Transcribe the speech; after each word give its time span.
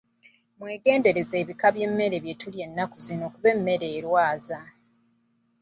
Mwegendereze 0.59 1.35
ebika 1.41 1.67
by'emmere 1.75 2.17
bye 2.23 2.33
tulya 2.41 2.63
ennaku 2.67 2.97
zino 3.05 3.25
kuba 3.33 3.47
emmere 3.55 3.87
erwaza. 3.99 4.59